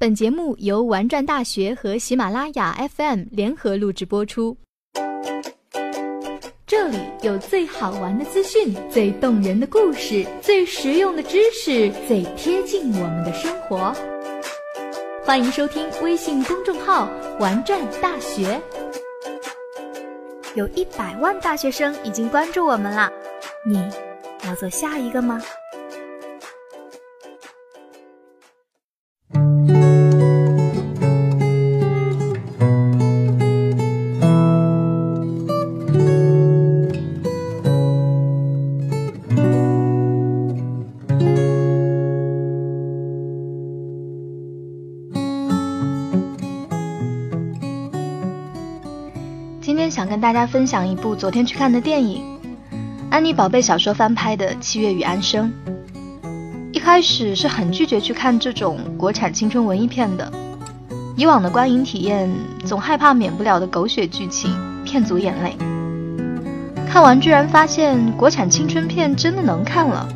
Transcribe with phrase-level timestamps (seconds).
[0.00, 4.56] 本节目由玩转大学和喜马拉雅 FM 联合录制播出。
[6.64, 13.92] 这里有最好玩的资讯、最动人的故事、最实用的知识、最贴近我们的生活。
[15.24, 17.10] 欢迎收听微信公众号
[17.40, 18.60] “玩转大学”。
[20.54, 23.10] 有一百万大学生已经关注我们了，
[23.66, 23.82] 你
[24.46, 25.42] 要做下一个吗？
[49.88, 52.22] 天想跟大家分享一部昨天去看的电影，
[53.10, 55.50] 安妮宝贝小说翻拍的《七月与安生》。
[56.74, 60.30] 一开始是很拒绝去看这种国产青春文艺片的，
[61.16, 62.28] 以往的观影体验
[62.66, 65.56] 总害怕免不了的狗血剧情骗足眼泪。
[66.86, 70.06] 看完居然发现国产青春片真的能看了，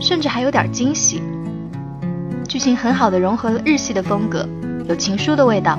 [0.00, 1.22] 甚至还有点惊喜。
[2.48, 4.44] 剧情很好的融合了日系的风格，
[4.88, 5.78] 有情书的味道。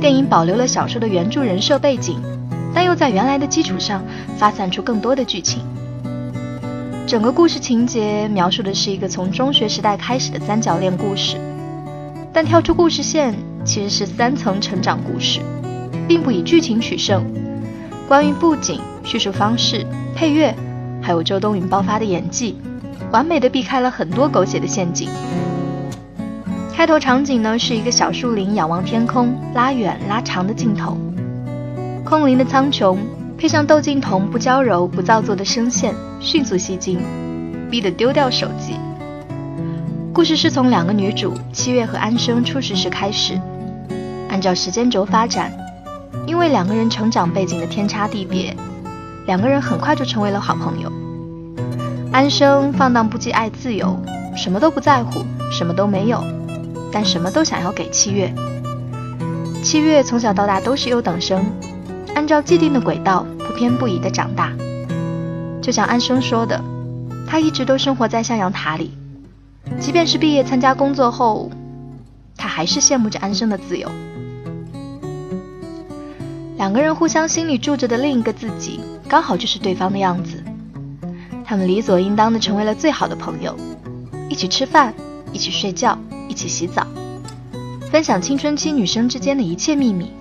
[0.00, 2.18] 电影保留了小说的原著人设背景，
[2.74, 4.02] 但又在原来的基础上
[4.38, 5.62] 发散出更多的剧情。
[7.06, 11.36] 整个故事情节描述的是一个从中学时代开始的三角恋故事，
[12.32, 15.40] 但跳出故事线其实是三层成长故事，
[16.08, 17.22] 并不以剧情取胜。
[18.08, 19.84] 关于布景、叙述方式、
[20.16, 20.54] 配乐，
[21.02, 22.56] 还有周冬雨爆发的演技，
[23.12, 25.10] 完美的避开了很多狗血的陷阱。
[26.80, 30.96] 开头场景呢是一个小树林仰望天空，拉远拉长的镜头，
[32.06, 32.96] 空灵的苍穹
[33.36, 36.98] 配上窦靖童不娇柔不造作的声线，迅速吸睛，
[37.70, 38.76] 逼得丢掉手机。
[40.14, 43.38] 故事是从两个女主七月和安生初识时开始，
[44.30, 45.52] 按照时间轴发展，
[46.26, 48.56] 因为两个人成长背景的天差地别，
[49.26, 50.90] 两个人很快就成为了好朋友。
[52.10, 53.94] 安生放荡不羁爱自由，
[54.34, 55.22] 什么都不在乎，
[55.52, 56.24] 什么都没有。
[56.92, 58.32] 但什么都想要给七月。
[59.62, 61.44] 七月从小到大都是优等生，
[62.14, 64.52] 按照既定的轨道不偏不倚的长大。
[65.60, 66.62] 就像安生说的，
[67.28, 68.92] 他一直都生活在象牙塔里，
[69.78, 71.50] 即便是毕业参加工作后，
[72.36, 73.88] 他还是羡慕着安生的自由。
[76.56, 80.42] 两个人互相心里住着的另一个自己，刚好就是对方的样子。
[81.44, 83.54] 他们理所应当的成为了最好的朋友，
[84.28, 84.94] 一起吃饭，
[85.32, 85.98] 一起睡觉。
[86.30, 86.86] 一起洗澡，
[87.90, 90.12] 分享青春期女生之间的一切秘密。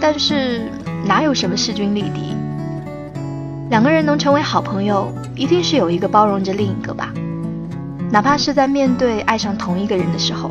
[0.00, 0.70] 但是
[1.06, 2.34] 哪有什么势均力敌？
[3.68, 7.12] 两个人能成为好朋友，一定是有一个包容着另一个吧？
[8.10, 10.50] 哪怕是在面对爱上同一个人的时候。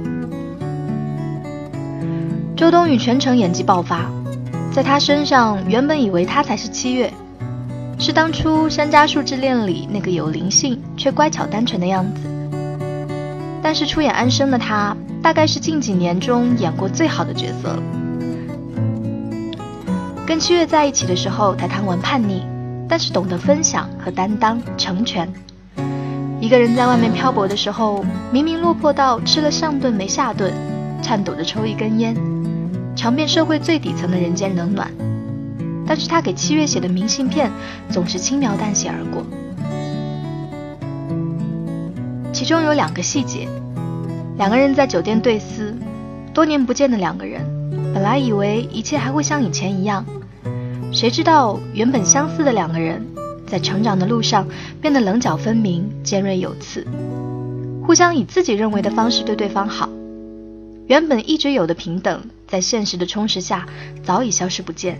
[2.55, 4.05] 周冬雨全程演技爆发，
[4.71, 7.11] 在她身上原本以为她才是七月，
[7.97, 12.29] 是当初《山楂树之恋》里那个有灵性却乖巧单纯的样子。
[13.63, 17.81] 但是出演安生的他，大概是近几年中演过最好的角色了。
[20.27, 22.43] 跟七月在一起的时候，他贪玩叛逆，
[22.89, 25.31] 但是懂得分享和担当成全。
[26.41, 30.51] 一个人在外面漂泊的时候，明明落魄到吃了上顿没下顿，
[31.01, 32.13] 颤抖着抽一根烟，
[32.97, 34.91] 尝遍社会最底层的人间冷暖。
[35.87, 37.49] 但是他给七月写的明信片，
[37.89, 39.25] 总是轻描淡写而过。
[42.43, 43.47] 其中有两个细节，
[44.35, 45.73] 两个人在酒店对撕，
[46.33, 47.41] 多年不见的两个人，
[47.93, 50.05] 本来以为一切还会像以前一样，
[50.91, 53.01] 谁知道原本相似的两个人，
[53.47, 54.45] 在成长的路上
[54.81, 56.85] 变得棱角分明、尖锐有刺，
[57.87, 59.87] 互相以自己认为的方式对对方好，
[60.87, 63.65] 原本一直有的平等，在现实的充实下
[64.03, 64.99] 早已消失不见。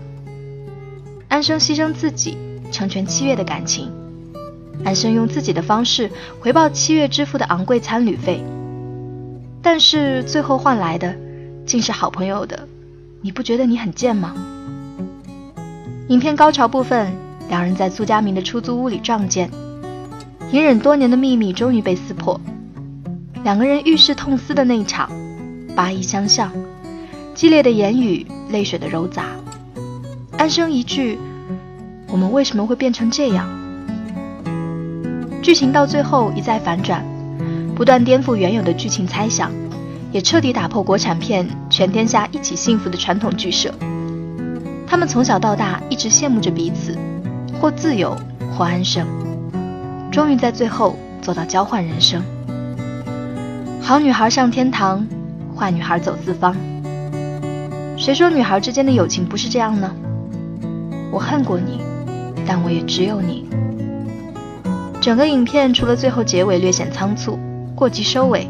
[1.28, 2.38] 安生牺牲自己，
[2.72, 3.92] 成全七月的感情。
[4.84, 8.44] 安生用自己的方式回报七月支付的昂贵餐旅费，
[9.62, 11.14] 但是最后换来的
[11.64, 12.68] 竟是好朋友的。
[13.22, 14.34] 你不觉得你很贱吗？
[16.08, 17.10] 影片高潮部分，
[17.48, 19.50] 两人在苏家明的出租屋里撞见，
[20.52, 22.38] 隐忍多年的秘密终于被撕破。
[23.42, 25.10] 两个人遇事痛撕的那一场，
[25.74, 26.52] 八一相向，
[27.34, 29.28] 激烈的言语，泪水的揉杂。
[30.36, 31.18] 安生一句
[32.12, 33.48] ：“我们为什么会变成这样？”
[35.44, 37.04] 剧情到最后一再反转，
[37.74, 39.52] 不断颠覆原有的剧情猜想，
[40.10, 43.70] 也彻底打破国产片全天下一起幸福的传统剧设。
[44.86, 46.96] 他们从小到大一直羡慕着彼此，
[47.60, 48.16] 或自由，
[48.56, 49.06] 或安生，
[50.10, 52.22] 终于在最后做到交换人生。
[53.82, 55.06] 好女孩上天堂，
[55.54, 56.56] 坏女孩走四方。
[57.98, 59.94] 谁说女孩之间的友情不是这样呢？
[61.12, 61.82] 我恨过你，
[62.46, 63.46] 但我也只有你。
[65.04, 67.38] 整个影片除了最后结尾略显仓促、
[67.74, 68.48] 过激收尾，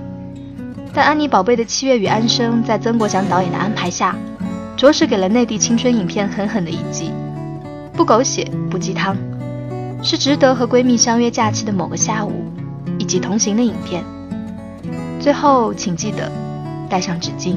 [0.93, 4.15] 但安妮宝贝的《七月与安生》在曾国祥导演的安排下，
[4.77, 7.11] 着实给了内地青春影片狠狠的一击。
[7.93, 9.17] 不狗血，不鸡汤，
[10.01, 12.45] 是值得和闺蜜相约假期的某个下午，
[13.01, 14.05] 一起同行的影片。
[15.19, 16.31] 最后，请记得
[16.89, 17.57] 带上纸巾。